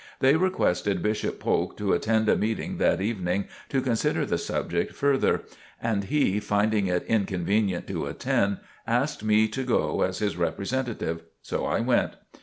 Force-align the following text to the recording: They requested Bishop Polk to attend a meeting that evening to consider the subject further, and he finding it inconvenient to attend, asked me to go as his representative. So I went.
They 0.19 0.35
requested 0.35 1.03
Bishop 1.03 1.39
Polk 1.39 1.77
to 1.77 1.93
attend 1.93 2.27
a 2.27 2.35
meeting 2.35 2.77
that 2.79 3.01
evening 3.01 3.45
to 3.69 3.81
consider 3.83 4.25
the 4.25 4.39
subject 4.39 4.95
further, 4.95 5.43
and 5.79 6.05
he 6.05 6.39
finding 6.39 6.87
it 6.87 7.03
inconvenient 7.03 7.85
to 7.89 8.07
attend, 8.07 8.57
asked 8.87 9.23
me 9.23 9.47
to 9.49 9.61
go 9.61 10.01
as 10.01 10.17
his 10.17 10.37
representative. 10.37 11.21
So 11.43 11.67
I 11.67 11.81
went. 11.81 12.13